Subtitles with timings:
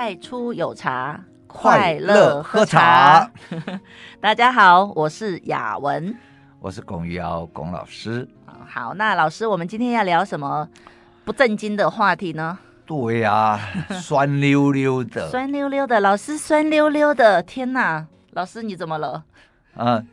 [0.00, 3.28] 太初有茶，快乐喝茶。
[4.22, 6.16] 大家好，我是雅文，
[6.60, 8.28] 我是龚玉瑶龚老师。
[8.64, 10.68] 好，那老师，我们今天要聊什么
[11.24, 12.56] 不正经的话题呢？
[12.86, 13.60] 对呀、啊，
[14.00, 19.24] 酸溜溜的，酸溜溜的，老师酸溜溜的，天哪，老师你怎么了？
[19.74, 20.06] 嗯。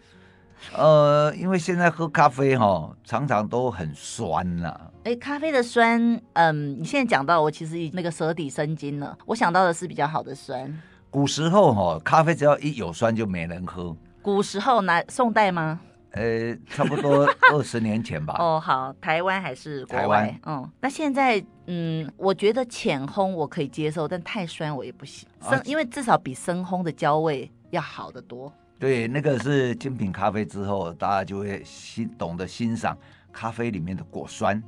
[0.75, 4.81] 呃，因为现在喝咖啡哈，常常都很酸呐、啊。
[5.05, 9.15] 哎，咖啡的酸，嗯，你现在讲到我其实那个舌底生津了。
[9.27, 10.75] 我想到的是比较好的酸。
[11.11, 13.95] 古时候哈，咖啡只要一有酸就没人喝。
[14.23, 15.79] 古时候哪宋代吗？
[16.13, 18.35] 呃，差不多 二十年前吧。
[18.39, 20.01] 哦，好，台湾还是国外？
[20.01, 20.39] 台湾。
[20.47, 25.29] 嗯，那现在，嗯，我觉得浅烘我可以接受，但太酸我也不行。
[25.39, 28.51] 生，啊、因为至少比深烘的焦味要好得多。
[28.79, 32.97] 对，那个是精品咖啡之后，大家就会欣懂得欣赏
[33.31, 34.61] 咖啡里面的果酸，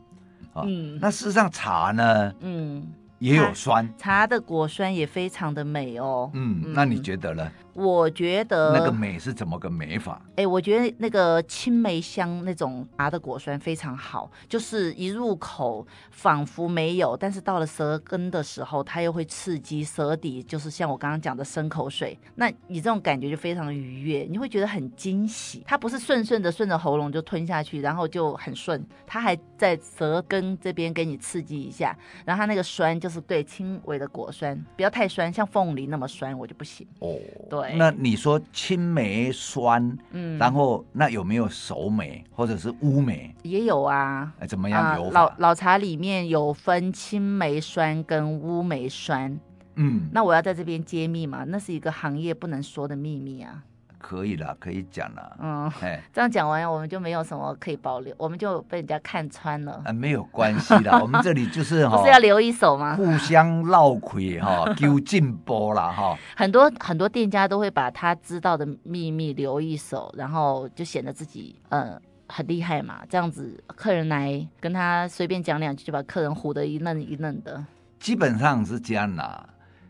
[0.58, 2.86] 啊，嗯，那事实上茶呢，嗯，
[3.20, 7.52] 也有酸，茶的果酸也非常的美哦，嗯，嗯，那你觉得呢？
[7.78, 10.20] 我觉得那个美是怎么个美法？
[10.36, 22.18] 哎，我觉得那个青梅香那种茶的果酸非常好，就是一入口仿佛没有，但是到了舌根的时候，它又会刺激舌底，就是像我刚刚讲的生口水。
[22.34, 25.64] 那你这种感觉就非常愉悦，你会觉得很惊喜。
[25.68, 36.88] 它不是顺顺的顺着喉咙就吞下去，然后就很顺，它还在舌根这边给你刺激一下，然后它那个酸就是对轻微的果酸，不要太酸，像凤梨那么酸我就不行。
[37.02, 37.16] 哦，
[37.48, 37.67] 对。
[37.76, 43.36] 那你说青梅酸，嗯，然后那有没有熟梅或者是乌梅？
[43.44, 44.32] 也有啊。
[44.40, 45.12] 哎，怎么样有、呃？
[45.12, 49.40] 老老茶里面有分青梅酸跟乌梅酸。
[49.76, 51.44] 嗯，那我要在这边揭秘嘛？
[51.44, 53.64] 那是一个行业不能说的秘密啊。
[53.98, 55.38] 可以了，可以讲了。
[55.40, 59.82] 嗯，哎，这样讲完，我们就没有什么可以保留，我们就被人家看穿了。
[59.86, 62.96] 啊，没有关系啦， 我们这里就是哈，不是要留一手吗？
[62.96, 66.18] 互相捞亏哈， 求进步啦哈。
[66.36, 73.02] 很多很多店家都会把他知道的秘密留一手，然后就显得自己嗯很厉害嘛。
[73.10, 77.64] 这样子客人来跟他随便讲两句，就把客人唬得一愣一愣的。
[78.00, 79.44] 基本上是这样啦。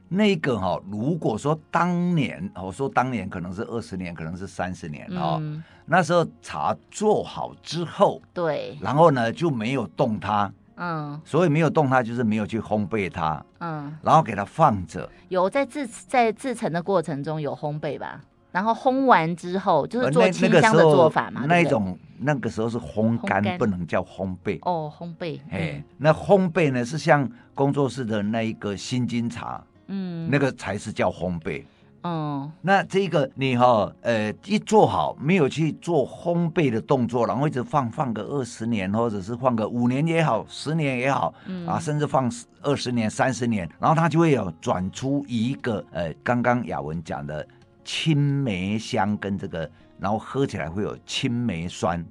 [0.09, 15.09] 那个哈，如果说当年，我说当年可能是二十年，可能是三十年哦、嗯，那时候茶做好之后，对，然后呢就没有动它，嗯，所以没有动它就是没有去烘焙它，嗯，然后给它放着。
[15.28, 18.22] 有在制在制成的过程中有烘焙吧？
[18.53, 21.45] 然后烘完之后就是做清香的做法嘛？
[21.47, 24.57] 那一种那个时候是烘干，不能叫烘焙。
[24.62, 25.39] 哦，烘焙。
[25.51, 29.62] 哎、嗯，那烘焙呢是像工作室的那一个新金茶。
[29.88, 31.64] 嗯，那个才是叫烘焙。
[32.03, 42.31] 哦，那这个你哈、哦，呃，一做好没有去做烘焙的动作，然后一直放放个二十年，或者是放个五年也好，十年也好，嗯、啊，甚至放
[42.62, 47.46] 二十年、三十年，然后它就会有转出一个呃，刚刚雅文讲的
[47.84, 49.69] 青梅香跟这个，
[50.00, 52.06] 然后喝起来会有青梅酸。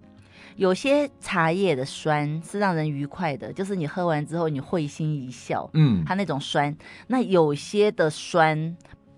[0.57, 6.77] 有些茶叶的酸是让人愉快的，就是你喝完之后你会心一笑，嗯，它那种酸。
[7.09, 8.77] 那有些的酸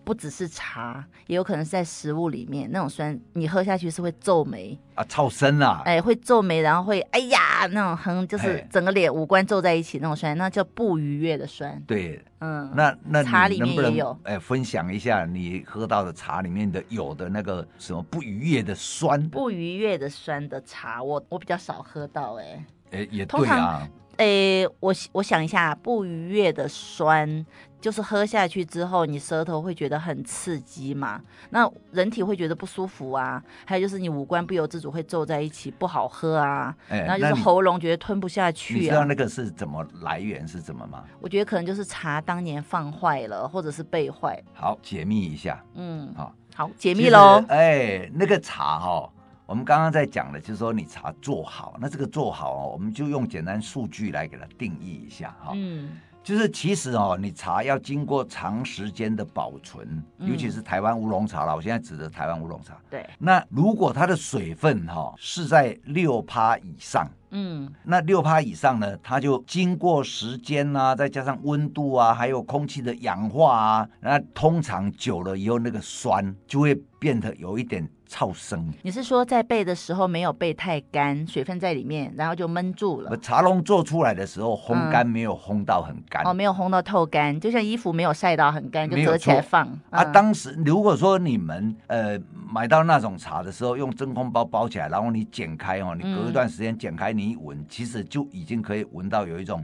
[0.08, 11.78] 不只是茶，也有可能是在食物里面那种酸，你喝下去是会皱眉啊，超生啊，哎，会皱眉，然后会哎呀那种很就是整个脸五官皱在一起那种酸，那叫不愉悦的酸。
[11.86, 12.19] 对。
[12.41, 19.28] 嗯，那那茶里面也有，哎，分享一下你喝到的茶里面的有的那个什么不愉悦的酸？
[19.28, 23.86] 不愉悦的酸的茶，我我比较少喝到、欸，哎，哎，也对啊。
[24.19, 27.46] 诶、欸，我我想一下，不愉悦的酸
[27.80, 31.20] 就是喝下去之后，你舌头会觉得很刺激嘛？
[31.50, 33.42] 那人体会觉得不舒服啊。
[33.64, 36.74] 还有就是你五官不由自主会皱在一起，不好喝啊。
[36.88, 38.78] 那就是喉咙觉得吞不下去、啊。
[38.78, 41.04] 你知道那个是怎么来源是怎么吗？
[41.20, 44.42] 我觉得可能就是茶当年放坏了，或者是被坏。
[44.52, 45.64] 好，解密一下。
[45.74, 47.44] 嗯，好，好，解密喽。
[47.48, 49.10] 哎、欸，那个茶哈、哦。
[49.46, 55.52] 我们刚刚在讲的，就是说你茶做好，那这个做好哦，我们就用简单数据来给它定义一下哈。
[55.54, 62.76] 嗯，就是其实哦，你茶要经过长时间的保存，尤其是台湾乌龙茶了，我现在指的台湾乌龙茶。
[62.90, 63.08] 对。
[63.19, 77.88] 那如果它的水分哈是在六趴以上，嗯，那六趴以上呢，它就经过时间啊，再加上温度啊，还有空气的氧化啊，那通常久了以后，那个酸就会变得有一点。
[78.08, 83.16] 超生，你是说在焙的时候没有焙太干，水分在里面，然后就闷住了。
[83.19, 89.66] 茶农做出来的时候烘干没有烘到很干，嗯，哦，没有烘到透干，就像衣服没有晒到很干就折起来放。
[89.90, 92.19] 啊，嗯，当时如果说你们呃
[92.50, 99.62] 买到那种茶的时候，用真空包包起来，然后你剪开哦，你隔一段时间剪开，你一闻，嗯，其实就已经可以闻到有一种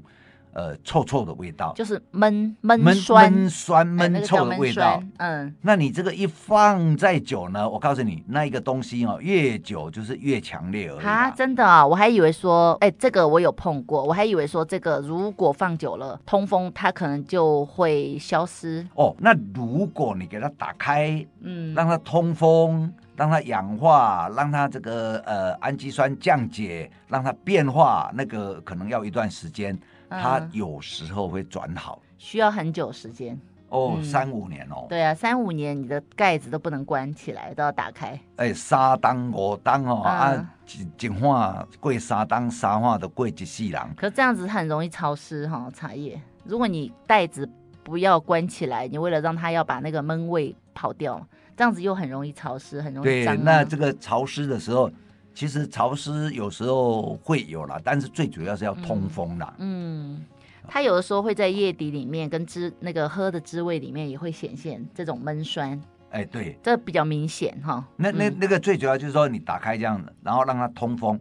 [0.55, 5.03] 呃臭臭的味道，就是闷闷酸闷酸闷臭的味道。
[5.19, 11.05] 嗯，那你这个一放再久呢，我告诉你，那一个东西哦，越久就是越强烈而已。
[11.05, 18.87] 啊，真的啊，我还以为说，哎，这个我有碰过，我还以为说这个如果放久了通风，它可能就会消失。
[18.95, 22.93] 哦，那如果你给它打开，嗯，让它通风。
[23.17, 34.87] 让它氧化，让它这个呃氨基酸降解，让它变化，那个可能要一段时间，嗯、它有时候会转好，需要很久时间哦，嗯、三五年哦。
[34.89, 38.19] 对啊，三五年你的盖子都不能关起来，都要打开。
[38.37, 40.55] 哎，三当五当哦、嗯、啊，
[41.01, 43.81] 一换过三当，三换都过一世人。
[43.97, 46.21] 可这样子很容易潮湿哈、哦，茶叶。
[46.45, 47.49] 如果你袋子
[47.83, 51.27] 不要关起来，你为了让它要把那个闷味跑掉。
[51.57, 53.37] 这样子又很容易潮湿，很容易脏。
[53.37, 54.91] 对，那这个潮湿的时候，
[55.35, 59.53] 其实潮湿有时候会有啦，但是最主要是要通风啦。
[59.59, 60.25] 嗯，嗯，
[60.69, 65.81] 它有的时候会在液底里面跟汁那个喝的滋味里面也会显现这种闷酸。
[66.11, 67.85] 哎，对，这比较明显哈。
[67.97, 71.19] 那那那个最主要就是说，你打开这样子，然后让它通风。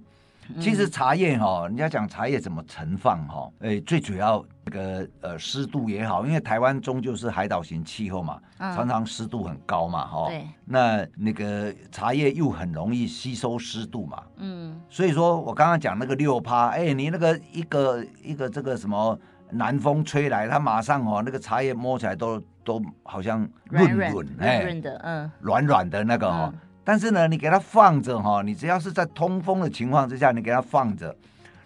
[0.60, 10.28] 其实茶叶哈，人家讲茶叶怎么存放哈，哎，最主要那个呃湿度也好，因为台湾终究是海岛型气候嘛，嗯、常常湿度很高嘛哈。
[10.28, 10.48] 对。
[10.66, 14.24] 那那个茶叶又很容易吸收湿度嘛。
[14.38, 14.80] 嗯。
[14.90, 19.18] 所以说我刚刚讲那个六趴，哎，你那个一个一个这个什么
[19.52, 26.52] 南风吹来，它马上哦，那个茶叶摸起来都都好像润润哎，润的，嗯，软软的那个哈。
[26.54, 31.16] 嗯但是呢，你给它放着哈，你只要是在通风的情况之下，你给它放着，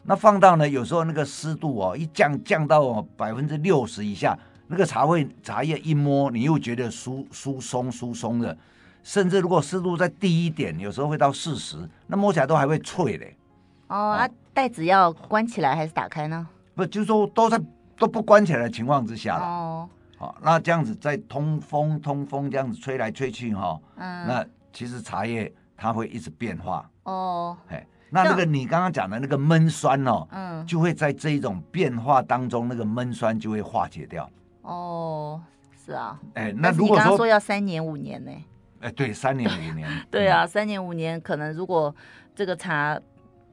[0.04, 4.38] 那放到呢，有时候那个湿度哦，一降降到百分之六十以下，
[4.68, 8.56] 那个茶会茶叶一摸，你又觉得酥酥松酥松的，
[9.02, 13.36] 甚至如果湿度再低一点，有时候会到四十，那摸起来都还会脆嘞。
[13.88, 16.48] 哦，那袋子要关起来还是打开呢？
[16.75, 17.60] 不，就是说都在
[17.98, 19.44] 都不关起来的情况之下了。
[19.44, 24.46] 哦，好，那这样子在通风通风这样子吹来吹去哈，嗯，那。
[24.72, 34.30] 其实茶叶它会一直变化哦，哎，那那个你刚刚讲的那个闷酸哦，嗯，就会在这一种变化当中，那个闷酸就会化解掉。
[34.62, 35.42] 哦，
[35.86, 38.31] 是啊，哎，那如果说，你刚刚说要三年五年呢？
[38.81, 39.90] 哎，对，三年五年。
[40.12, 41.96] 对啊，三年五年，可能如果
[42.36, 43.00] 这个茶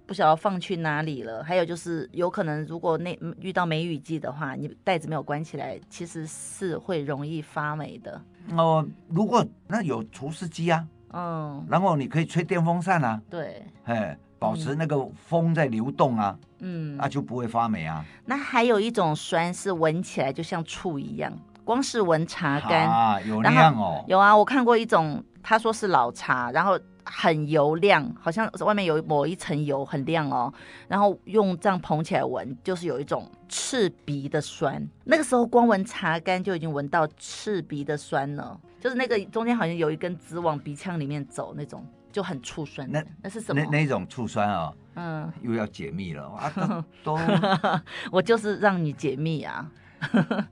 [0.06, 8.20] 不晓得放去哪里了，还有就是有可能如果那遇到梅雨季的话，你袋子没有关起来，其实是会容易发霉的。
[8.56, 10.86] 哦，如果那有除湿机啊。
[11.14, 18.04] 嗯，然后你可以吹电风扇啊，对，哎，保持那个风在流动啊，嗯，那就不会发霉啊。
[18.26, 21.32] 那还有一种酸是闻起来就像醋一样，
[21.64, 26.78] 光是闻茶干啊，有那样哦，有啊，我看过一种，他说是老茶，然后。
[27.06, 30.50] 很油亮，好像外面有抹一层油，很亮哦。
[30.88, 34.82] 然后用这样捧起来闻，就是有一种刺鼻的酸。
[35.04, 41.82] 那个时候光闻茶干就已经闻到刺鼻的酸了，就是那个中间好像有一根直往鼻腔里面走那种，
[42.12, 42.86] 就很醋酸。
[42.92, 43.62] 那那是什么？
[43.62, 44.76] 那那种醋酸啊、哦？
[44.96, 46.84] 嗯，又要解密了啊！
[47.02, 47.18] 都
[48.12, 49.66] 我就是让你解密啊。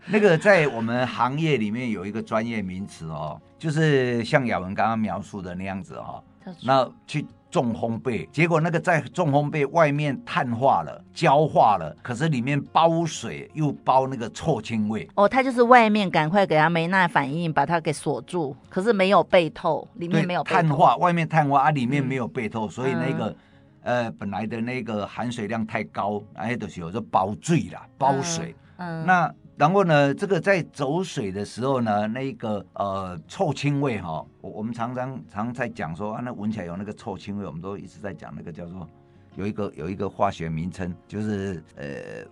[0.06, 6.25] 那个在我们行业里面有一个专业名词哦，就是像雅文刚刚描述的那样子哦。
[6.64, 15.06] 那去重烘焙，结果那个在重烘焙外面碳化了、焦化了，可是里面包水又包那个臭青味。
[15.14, 20.42] 哦，它就是外面赶快给它梅纳反应，把它给锁住，可是没有被透，里面没有。
[20.42, 23.37] 碳化，外面碳化啊，里面没有被透，嗯、所以那个、
[23.82, 28.56] 嗯、呃本来的那个含水量太高，哎，都是候包醉了，包水。
[28.78, 29.35] 嗯，嗯那。
[29.62, 38.88] 然后呢，这个在走水的时候呢，那个呃臭青味哈、我我们常常常在讲说啊，那闻起来有那个臭青味，我们都一直在讲那个叫做。
[39.34, 41.84] 有一个有一个化学名称，就是呃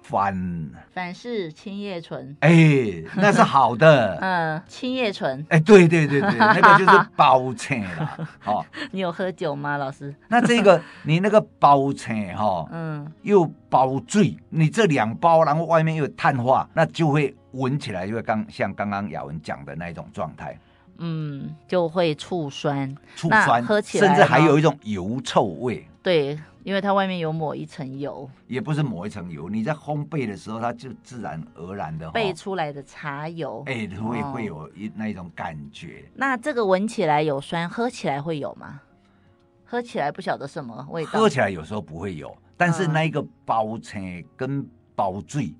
[0.02, 10.14] 反反式青叶醇，哎，那是好的， 嗯，青叶醇，哎，对对对对， 那个就是包青啦，哦， 你有喝酒吗，老师？
[10.28, 20.58] 那这个你那个包青哈，嗯，又包醉，你这两包，然后外面又碳化，那就会闻起来就会刚像刚刚雅文讲的那一种状态，
[20.98, 26.38] 嗯，就会醋酸，醋酸，喝起来甚至还有一种油臭味，对。
[26.62, 36.04] 因为它外面有抹一层油，也不是抹一层油，你在烘焙的时候，它就自然而然的焙出来的茶油，哎，会会有一那一种感觉。
[36.14, 38.78] 那这个闻起来有酸，喝起来会有吗？
[39.64, 41.12] 喝起来不晓得什么味道。
[41.12, 44.62] 喝起来有时候不会有，但是那一个包青跟
[44.94, 45.54] 包醉，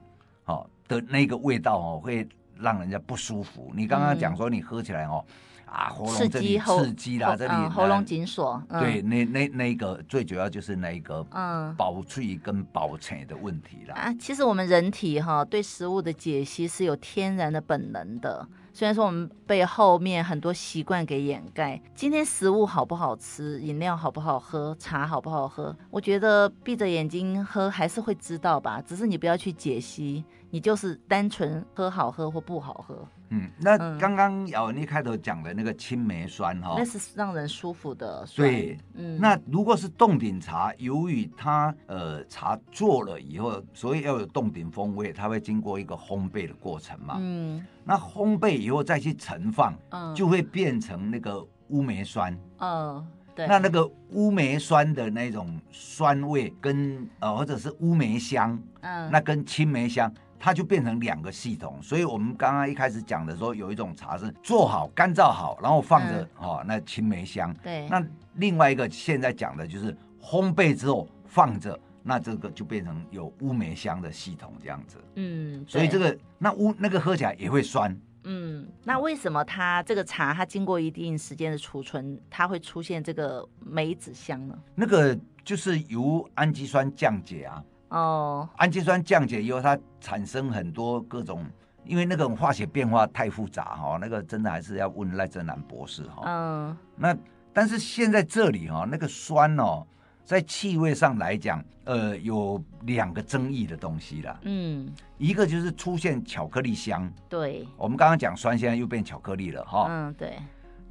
[0.44, 2.28] 哦的那个味道哦，会
[2.58, 3.72] 让人家不舒服。
[3.74, 5.24] 你刚刚讲说你喝起来哦。
[5.70, 8.60] 啊，喉咙这里刺激啦，这里喉咙紧锁。
[8.68, 13.94] 对，那那那个最主要就是那一个嗯，保脆跟保沉的问题啦。
[13.94, 18.46] 啊，其实我们人体哈对食物的解析是有天然的本能的。
[18.72, 33.06] 虽然说我们被后面很多习惯给掩盖，今天食物好不好吃，饮料好不好喝，茶好不好喝，我觉得闭着眼睛喝还是会知道吧，只是你不要去解析，你就是单纯喝好喝或不好喝。
[33.32, 38.48] 嗯，那刚刚姚文一开头讲的那个青梅酸哈，那是让人舒服的酸。
[38.48, 47.18] 对，嗯，那如果是洞顶茶，由于它呃茶做了以后，所以要有洞顶风味，它会经过一个烘焙的过程嘛。
[47.20, 52.36] 嗯，那烘焙以后再去盛放，嗯，就会变成那个乌梅酸。
[52.58, 53.46] 嗯，对。
[53.46, 60.12] 那那个乌梅酸的那种酸味跟呃或者是乌梅香，嗯，那跟青梅香。
[60.42, 67.54] 它就变成两个系统，所以我们刚刚一开始讲的时候，有一种茶是做好、干燥好，然后放着，嗯、哦，那青梅香。
[67.62, 67.86] 对。
[67.90, 68.02] 那
[68.36, 74.96] 另外一个现在讲的就是烘焙之后放着，那这个就变成有乌梅香的系统这样子。
[75.16, 75.62] 嗯。
[75.68, 77.94] 所以这个那乌那个喝起来也会酸。
[78.24, 78.66] 嗯。
[78.82, 84.58] 那为什么它这个茶它经过一定时间的储存，它会出现这个梅子香呢？
[84.74, 87.62] 那个就是由氨基酸降解啊。
[87.90, 91.44] 哦，氨基酸降解以后，它产生很多各种，
[91.84, 96.22] 因为那种化学变化太复杂哈，那个真的还是要问赖正南博士哈。
[96.26, 97.16] 嗯，那
[97.52, 99.86] 但是现在这里哈，那个酸哦，
[100.24, 104.38] 在气味上来讲，呃，有两个争议的东西啦。
[104.42, 107.12] 嗯，一个就是出现巧克力香。
[107.28, 109.86] 对，我们刚刚讲酸，现在又变巧克力了哈。
[109.88, 110.38] 嗯，对。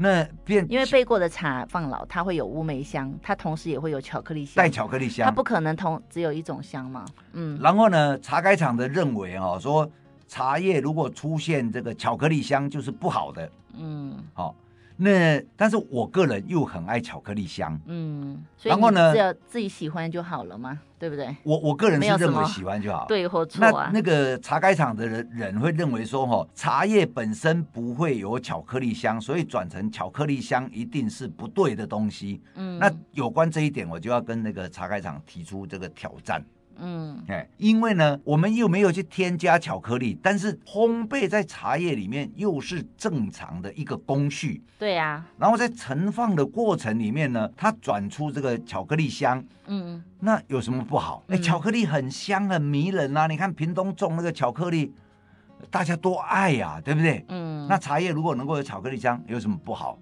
[0.01, 7.03] 那变，因为焙过的茶放老，它会有乌梅香，它同时也会有巧克力香，带巧克力香，它不可能同只有一种香嘛。
[7.33, 7.59] 嗯。
[7.61, 9.89] 然后呢，茶改厂的认为哦，说
[10.25, 13.51] 茶叶如果出现这个巧克力香就是不好的。
[13.77, 14.15] 嗯。
[14.33, 14.55] 好。
[15.01, 21.33] 那但是我个人又很爱巧克力香，嗯，然后呢，只要自己喜欢就好了嘛，对不对？
[21.43, 23.89] 我我个人是认为喜欢就好，对或错啊。
[23.93, 32.41] 那那个茶改场的人人会认为说，哈，茶叶本身不会有巧克力香，所以转成巧克力香一定是不对的东西。
[32.55, 36.43] 嗯，那有关这一点，我就要跟那个茶改场提出这个挑战。
[36.81, 44.63] 嗯，哎，因为呢，我们又没有去添加巧克力，但是烘焙在茶叶里面又是正常的一个工序。
[44.77, 45.25] 对呀。
[45.37, 49.43] 然后在盛放的过程里面呢，它转出这个巧克力香。
[49.67, 50.03] 嗯。
[50.19, 51.23] 那有什么不好？
[51.27, 53.27] 哎，巧克力很香很迷人啊！
[53.27, 54.93] 你看屏东种那个巧克力，
[55.69, 57.25] 大家多爱呀，对不对？
[57.29, 57.67] 嗯。
[57.67, 59.99] 那茶叶如果能够有巧克力香，有什么不好？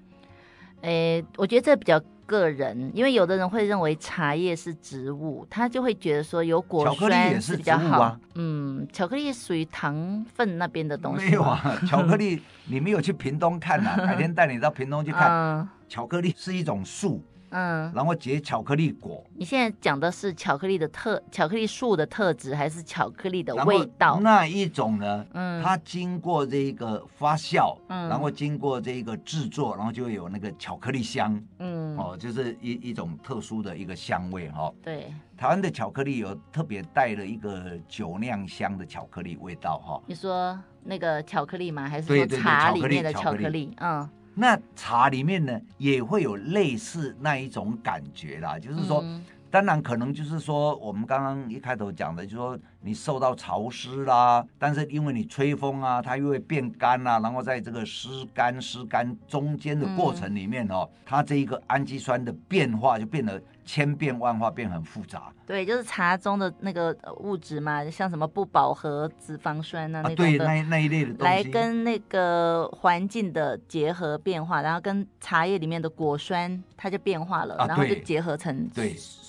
[0.82, 2.02] 哎，我觉得这比较。
[2.28, 8.02] 个人，因为有的人会认为茶叶是植物，他就会觉得说有果酸是比较好。
[8.02, 11.26] 啊、嗯，巧克力属于糖分那边的东西。
[11.26, 15.32] 没有啊， 巧克力你没有去屏东看呐、啊，改天带你到屏东去看。
[15.32, 17.24] 嗯、巧克力是一种树。
[17.50, 19.24] 嗯，然后结巧克力果。
[19.36, 24.20] 你现在讲的是巧克力的特，巧克力树的特质，还是巧克力的味道？
[24.22, 25.26] 那一种呢？
[25.34, 34.72] 嗯，它经过这一个发酵，嗯，然后经过这一个制作，然后就有那个巧克力香，嗯，哦，就是一一种特殊的一个香味哈。
[34.84, 40.02] 对，台湾的巧克力有特别带了一个酒酿香的巧克力味道哈。
[40.06, 41.88] 你说那个巧克力吗？
[41.88, 43.74] 还是说茶里面的巧克力？
[43.78, 44.10] 嗯。
[44.40, 49.04] 那茶里面呢，也会有类似那一种感觉啦，就是说，
[49.50, 63.42] 当然可能就是说，我们刚刚一开头讲的，就是说你受到潮湿啦，但是因为你吹风啊，它又会变干啦，然后在这个湿干湿干中间的过程里面哦，嗯、它这一个氨基酸的变化就变得。
[63.68, 65.24] 千变万化，变很复杂。
[65.46, 78.70] 对，就是茶中的那个物质嘛，像什么不饱和脂肪酸啊，那对，那那一类的东西，来跟那个环境的结合变化，然后跟茶叶里面的果酸，它就变化了，然后就结合成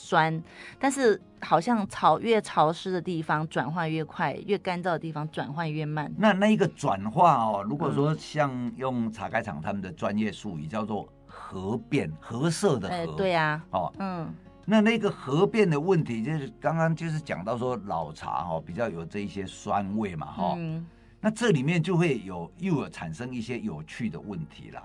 [0.09, 0.43] 酸。
[0.79, 6.13] 但是好像潮越潮湿的地方转换越快，越干燥的地方转换越慢。
[6.17, 11.09] 那那一个转化哦，如果说像用茶改厂他们的专业术语叫做。
[11.31, 14.35] 合变，褐色的核，欸、对呀，啊，哦，嗯，
[14.65, 20.85] 那那个合变的问题，就是刚刚就是讲到说老茶哈，比较有这一些酸味嘛，哈，嗯，
[21.21, 24.83] 那这里面就会有又有产生一些有趣的问题啦，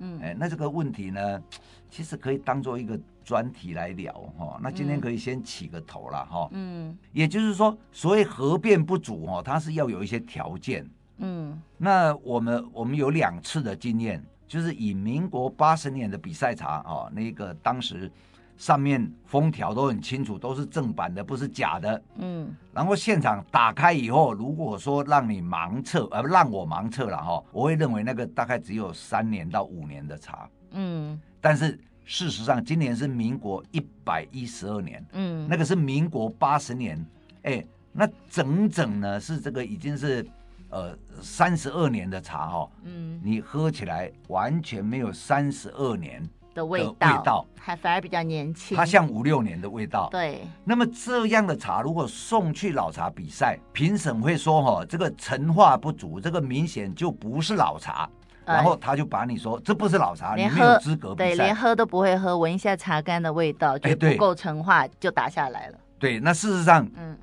[0.00, 1.42] 嗯，哎，那这个问题呢，
[1.88, 14.24] 其实可以当做一个专题来聊哈，那今天可以先起个头了哈，嗯，也就是说，所谓合变不足哦，它是要有一些条件，嗯，那我们我们有两次的经验。
[14.46, 18.10] 就是以民国八十年的比赛茶哦，那个当时
[18.56, 22.02] 上面封条都很清楚，都是正版的，不是假的。
[22.16, 30.48] 嗯，然后现场打开以后，如果说让你盲测，呃，让我盲测了哈，我会认为那个大概只有三年到五年的茶。
[30.70, 31.78] 嗯，但是
[32.08, 35.04] 事实上，今年是民国一百一十二年。
[35.12, 37.04] 嗯，那个是民国八十年。
[37.42, 37.62] 哎，
[37.92, 40.26] 那整整呢是这个已经是
[40.70, 42.70] 呃三十二年的茶哈。
[42.84, 46.26] 嗯，你喝起来完全没有三十二年。
[46.54, 50.08] 的味道，味道还反而比较年轻，它像五六年的味道。
[50.10, 58.17] 对，那么这样的茶如果送去老茶比赛，评审会说哈，这个陈化不足，这个明显就不是老茶，哎、
[58.48, 65.78] 然后他就把你说这不是老茶，你没有资格对，连喝都不会喝，闻一下茶干的味道就不够陈化，就打下来了。
[65.98, 67.16] 对，那事实上，嗯，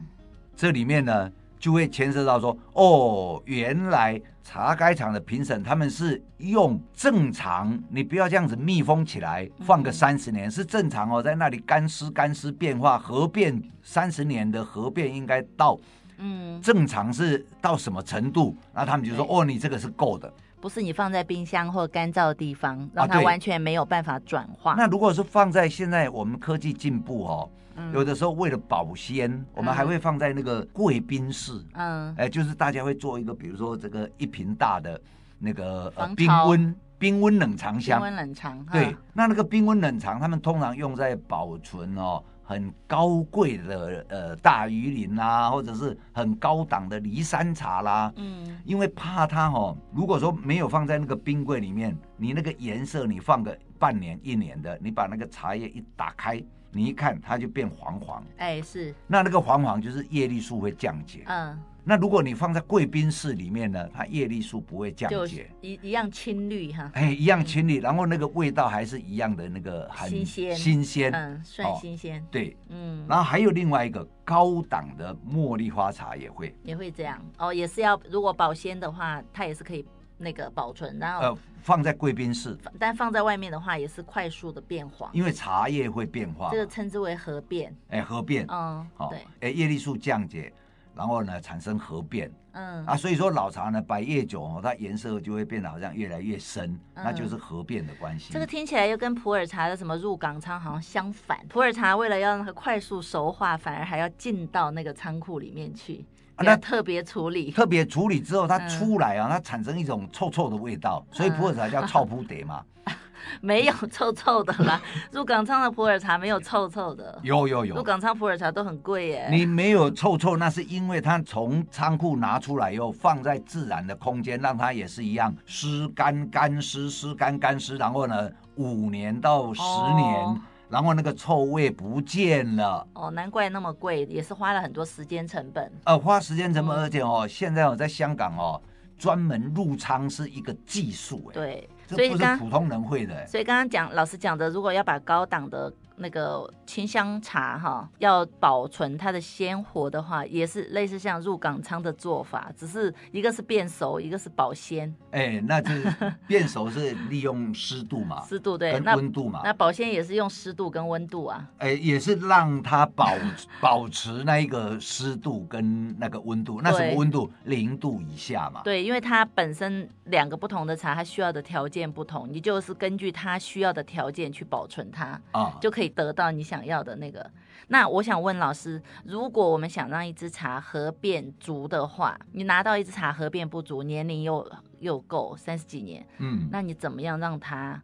[0.55, 1.31] 这里面呢。
[1.57, 15.79] 就会牵涉到说，哦，原来茶该厂的评审他们是用正常，你不要这样子密封起来放个三十年，嗯、是正常哦，在那里干湿干湿变化合变三十年的合变应该到，
[16.17, 18.55] 嗯，正常是到什么程度？
[18.71, 20.31] 那他们就说，哦，你这个是够的。
[20.61, 24.73] 不是你放在冰箱或干燥的地方，让它完全没有办法转化。
[24.75, 31.63] 那如果是放在现在我们科技进步哦，嗯、有的时候为了保鲜，嗯、我们还会放在那个贵宾室。
[31.73, 34.99] 嗯，哎，就是大家会做一个，比如说这个一瓶大的
[35.37, 37.99] 那个呃冰温冰温冷藏箱。
[37.99, 38.65] 冰温冷藏。
[38.71, 42.23] 对，那那个冰温冷藏，他们通常用在保存哦。
[42.45, 61.59] 很高贵的呃大禹岭啊，或者是很高档的梨山茶啦，嗯，因为怕它哦，如果说没有放在那个冰柜里面，你那个颜色你放个半年一年的，你把那个茶叶一打开，你一看它就变黄黄，哎是，那那个黄黄就是叶绿素会降解，嗯。
[61.87, 79.85] 那如果你放在贵宾室里面呢，它叶绿素不会降解，一一样青绿哈，哎，一样青绿，然后那个味道还是一样的那个很新鲜，新鲜，嗯，算新鲜，对，嗯，然后还有另外一个高档的茉莉花茶也会，也会这样，哦，也是要如果保鲜的话，它也是可以
[80.17, 90.51] 那个保存，然后呃放在贵宾室，但放在外面的话也是快速的变黄，因为茶叶会变化，这个称之为合变，哎，合变，嗯，好，对，哎，叶绿素降解。
[90.95, 98.31] 然后呢，产生核变，嗯啊，所以说老茶呢，摆越久哦，它颜色就会变得好像越来越深，嗯、那就是核变的关系。
[98.31, 101.37] 这个听起来又跟普洱茶的什么入港仓好像相反。
[101.49, 106.05] 普洱茶为了要让它快速熟化，反而还要进到那个仓库里面去，
[106.35, 107.51] 啊、那特别处理。
[107.51, 112.63] 特别处理之后，它出来啊，嗯、它产生一种臭臭的味道，所以普洱茶叫臭扑蝶嘛。
[113.41, 117.19] 没有臭臭的啦， 入港仓的普洱茶没有臭臭的。
[117.23, 119.27] 有有有，入港仓普洱茶都很贵耶。
[119.29, 132.85] 你没有臭臭，那是因为它从仓库拿出来以后，放在自然的空间，让它也是一样湿干干湿湿干干湿，然后呢，五年到十年，哦、然后那个臭味不见了。
[132.93, 135.71] 哦，难怪那么贵，也是花了很多时间成本。
[135.85, 138.61] 呃，花时间成本，嗯、而且哦，现在我在香港哦，
[138.97, 141.33] 专门入仓是一个技术哎。
[141.33, 141.69] 对。
[141.87, 145.71] 所以刚普通人会的，所以刚刚讲老师讲的，如果要把高档的。
[145.97, 154.93] 那个清香茶哈，要保存它的鲜活的话，也是类似像入港仓的做法，只是一个是变熟，一个是保鲜。
[155.11, 159.39] 哎，那就是变熟是利用湿度嘛， 湿度对，跟温度嘛。
[159.41, 161.49] 那，那保鲜也是用湿度跟温度啊。
[161.59, 163.13] 哎，也是让它保
[163.61, 167.31] 保持那一个湿度跟那个温度，那什么温度？
[167.45, 168.59] 零度以下嘛。
[168.65, 175.91] 对，因为它本身两个不同的茶，它需要的条件不同，你就是根据它需要的条件去保存它啊，就可以。
[175.95, 177.31] 得到你想要的那个。
[177.69, 184.45] 那我想问老师，如果我们想让一支茶合变足的话，你拿到一支茶合变不足，年龄又
[184.79, 187.81] 又够三十几年，嗯，那你怎么样让它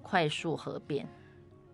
[0.00, 1.06] 快速合变？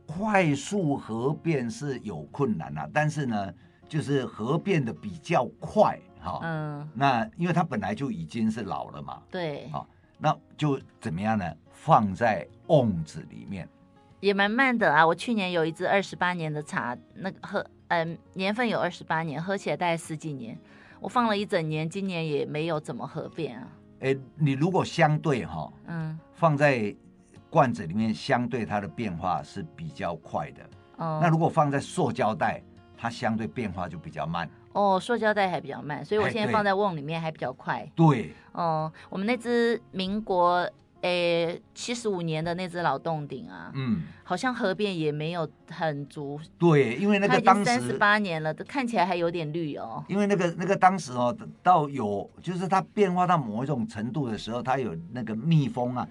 [0.06, 3.54] 快速合变是有困难啊，但是呢，
[3.88, 11.44] 就是合变的比较快，哈，嗯，那因为它本来就已经是老了嘛，对，好，那就怎么样呢？
[11.72, 13.68] 放在瓮子里面。
[14.20, 15.06] 也蛮慢的啊！
[15.06, 20.58] 我去年有一支二十八年的茶，那个喝，嗯、呃，年份有二十八年，喝起来大概十几年。
[21.00, 23.68] 我放了一整年，今年也没有怎么合变啊。
[24.00, 26.94] 哎、欸，你如果相对哈、哦，嗯，放在
[27.50, 30.62] 罐子里面，相对它的变化是比较快的。
[30.96, 32.60] 哦，那如果放在塑胶袋，
[32.96, 34.48] 它相对变化就比较慢。
[34.76, 37.88] 哦，塑胶袋还比较慢，所以我现在放在瓮里面还比较快。
[37.94, 38.32] 对。
[38.52, 40.68] 哦，我们那只民国。
[41.02, 46.40] 诶，七十五年的那只老洞顶啊，嗯，好像合变也没有很足。
[46.58, 50.02] 对，因为那个当时三十八年了，都看起来还有点绿哦。
[50.08, 56.08] 因为那个那个当时哦，到有就是它变化到某一种程度的时候，它有那个密封啊，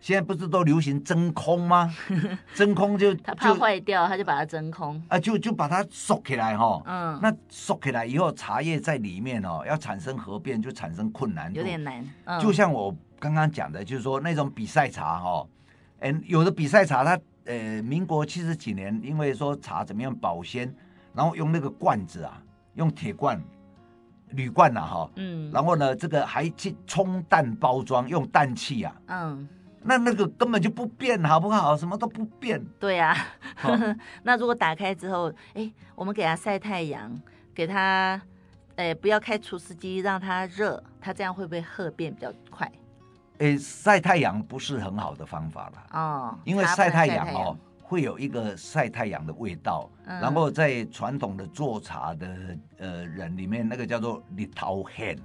[0.00, 1.94] 现在不是都流行真空吗？
[2.54, 6.82] 真空就他怕坏掉，他就把它真空啊，就就把它缩起来哈。
[6.86, 12.04] 嗯，那缩起来以后，茶叶在里面哦，要产生合变就产生困难，有点难。
[12.24, 15.46] 嗯，就像我刚刚讲的，就是说那种比赛茶哈，
[15.98, 20.74] 嗯，有的比赛茶它呃，民国七十几年，因为说茶怎么样保鲜，
[21.12, 22.42] 然后用那个罐子啊，
[22.74, 23.38] 用铁罐。
[24.32, 29.48] 铝罐呐，哈，嗯，然后呢，这个还去冲氮包装，用氮气啊，嗯，
[29.82, 31.76] 那那个根本就不变，好不好？
[31.76, 32.62] 什么都不变。
[32.78, 33.16] 对呀、
[33.62, 37.10] 啊，哦、 那如果打开之后，哎，我们给它晒太阳，
[37.54, 38.20] 给它，
[38.76, 42.70] 哎，不要开除湿机，让它热，它这样会不会褐变比较快？
[43.38, 47.56] 哎，晒太阳不是很好的方法了，哦，因为晒太阳哦。
[47.82, 55.18] 会有一个晒太阳的味道，嗯、然后在传统的做茶的呃人里面，那个叫做日头烟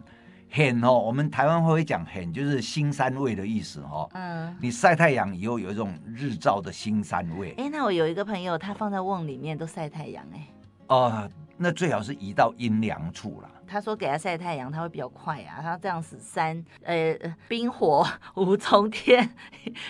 [0.57, 4.09] 烟哦，我们台湾会讲很，就是腥膻味的意思哦。
[4.13, 7.53] 嗯，你晒太阳以后有一种日照的腥膻味。
[7.57, 10.47] 哎，那我有一个朋友，他放在瓮里面都晒太阳，哎。
[10.87, 13.49] 哦，那最好是移到阴凉处了。
[13.67, 15.57] 他说给他晒太阳，他会比较快啊。
[15.59, 19.27] 他这样子三呃冰火五重天，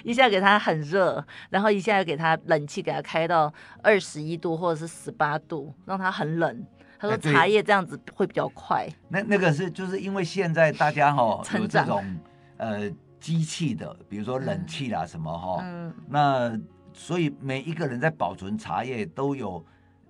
[0.03, 6.65] 一下给他很热，然后一下又给他冷气，给他开到二十一度或者是十八度，让他很冷。
[6.99, 8.87] 他说茶叶这样子会比较快。
[9.09, 12.03] 那那个是就是因为现在大家哈、哦、 有这种
[12.57, 16.59] 呃机器的，比如说冷气啦什么哈，嗯，那
[16.93, 19.63] 所以每一个人在保存茶叶都有。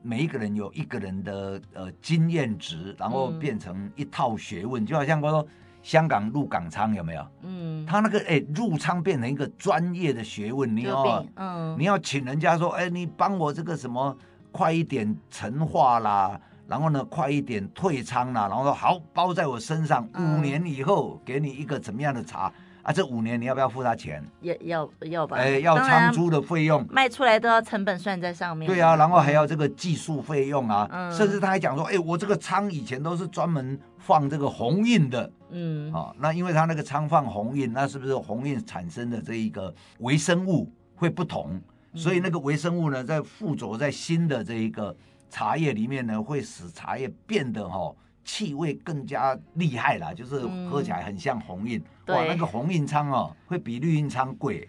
[0.08, 5.48] 每一个人有一个人的呃经验值，然后变成一套学问，嗯、就好像我说
[5.82, 7.28] 香港入港仓有没有？
[7.42, 14.16] 嗯，他那个哎入仓变成一个专业的学问，你要嗯，你要请人家说哎，你帮我这个什么
[14.52, 22.52] 快一点陈化啦，然后呢快一点退仓啦，然后说好包在我身上，五年以后给你一个怎么样的茶。
[22.82, 24.24] 啊，这五年你要不要付他钱？
[24.42, 25.38] 要要要吧？
[25.38, 28.68] 哎，要仓租的费用，卖出来都要成本算在上面。
[28.68, 41.60] 对啊，然后还要这个技术费用啊，嗯、甚至他还讲说，哎，我这个仓以前都是专门放这个红印的，嗯，啊、哦，那因为他那个仓放红印，那是不是红印产生的这一个微生物会不同？
[41.96, 44.96] 所以那个微生物呢，在附着在新的这一个
[45.30, 47.96] 茶叶里面呢，会使茶叶变得哈、哦。
[48.28, 51.80] 气味更加厉害啦，就是喝起来很像红印。
[52.06, 54.68] 嗯、哇，那个红印仓哦，会比绿印仓贵。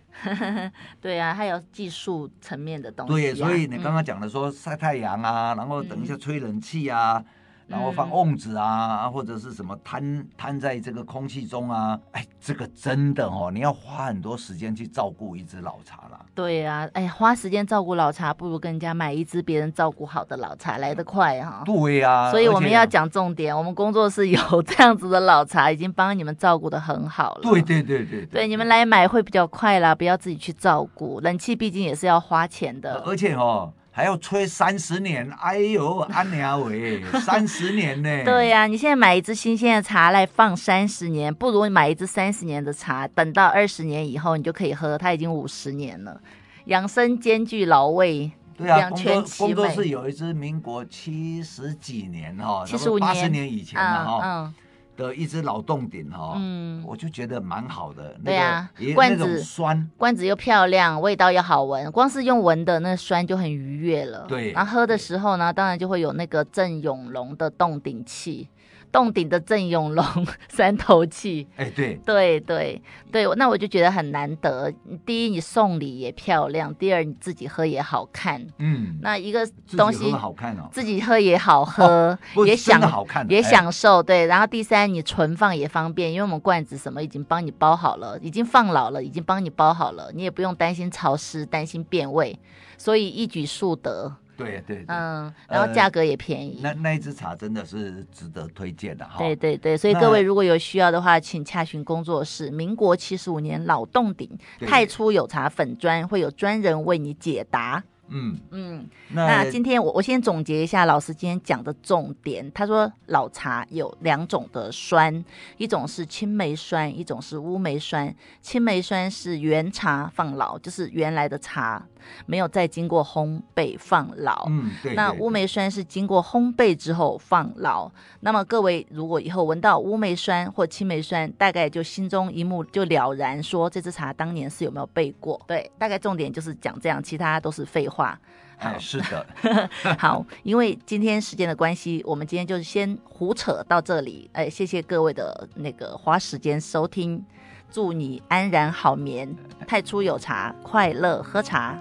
[1.01, 3.17] 对啊，还有技术层面的东西、啊。
[3.17, 7.25] 对，所以你刚刚讲的说晒太阳啊，嗯、然后等一下吹冷气啊。
[7.67, 16.21] 然后放瓮子啊，嗯、或者是什么摊摊在这个空气中啊，哎，这个真的哦，你要花很多时间去照顾一只老茶啦。
[16.35, 21.63] 对呀、啊，哎，花时间照顾老茶，不如跟人家买一只别人照顾好的老茶来得快哈、啊。
[21.65, 27.41] 对呀、啊，所以我们要讲重点，我们工作室有 这样子的老茶，已经帮你们照顾的很好了。
[27.43, 33.03] 对对对对对，对，你们来买会比较快啦，不要自己去照顾，冷气毕竟也是要花钱的。
[33.05, 33.73] 而且哦。
[33.97, 38.25] 还要吹三十年，哎呦，阿娘喂， 三十年呢？
[38.27, 46.21] 对呀、啊，你现在买一支新鲜的茶来放三十年，不如你买一支三十年的茶，等到二十年以后你就可以喝，它已经五十年了，
[46.67, 49.55] 养生兼具老味，对啊，两全其美。
[49.55, 54.21] 工作室有一支民国七十几年哈，七十五年，八十年以前的哈。
[54.23, 54.55] 嗯嗯
[54.97, 58.17] 的一只老洞顶哈，嗯，我就觉得蛮好的。
[58.25, 64.25] 对啊，罐子酸，罐子又漂亮，味道又好闻，光是用闻的那酸就很愉悦了。
[64.29, 68.49] 对，然后喝的时候呢，当然就会有那个郑永龙的洞顶气。
[68.93, 70.05] 洞顶的郑永龙
[70.49, 74.73] 三头气，哎，对对对对，那我就觉得很难得。
[75.05, 78.47] 第一，你送礼也漂亮；第二，你自己喝也好看。
[78.59, 79.47] 嗯，那一个
[79.77, 82.81] 东西好看哦，自己喝也好喝，也享
[83.29, 84.03] 也享受。
[84.03, 92.39] 对，然后第三，你存放也方便，因为我们罐子什么已经帮你包好了，已经放老了，已经帮你包好了，你也不用担心潮湿，担心变味，
[92.77, 94.17] 所以一举数得。
[94.37, 96.61] 对对，嗯，然后价格也便宜。
[96.63, 99.19] 呃、那那一支茶真的是值得推荐的哈。
[99.19, 102.51] 对对对，所以各位如果有需要的话，请洽询工作室。
[102.51, 107.83] 民国七十五年老洞顶太初有茶粉砖，会有专人为你解答。
[108.09, 112.51] 嗯嗯，那，今天我我先总结一下老师今天讲的重点。
[112.53, 115.25] 他说老茶有两种的酸，
[115.57, 118.15] 一种是青梅酸，一种是乌梅酸。
[118.41, 121.85] 青梅酸是原茶放老，就是原来的茶
[122.27, 124.47] 没有再经过烘焙放老。
[124.49, 124.95] 嗯，对，对。
[124.95, 127.91] 那乌梅酸是经过烘焙之后放老。
[128.21, 135.41] 那么各位如果以后闻到乌梅酸或青梅酸，大概就心中一目就了然，说这支茶当年是有没有焙过？
[135.49, 137.96] 对，大概重点就是讲这样，其他都是废话。
[137.97, 138.19] 话。
[138.59, 139.27] 好，是的，
[139.99, 144.31] 好，因为今天时间的关系，我们今天就是先胡扯到这里。
[144.33, 147.23] 哎，谢谢各位的那个花时间收听，
[147.71, 149.29] 祝你安然好眠，
[149.67, 151.79] 太初有茶，快乐喝茶。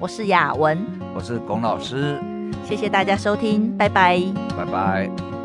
[0.00, 2.20] 我是雅文，我是龚老师，
[2.64, 4.20] 谢谢大家收听，拜拜，
[4.56, 5.35] 拜拜。